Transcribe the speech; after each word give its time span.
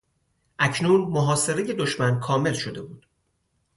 اکنون 0.59 1.01
محاصرهی 1.01 1.73
دشمن 1.73 2.19
کامل 2.19 2.53
شده 2.53 2.81
بود. 2.81 3.05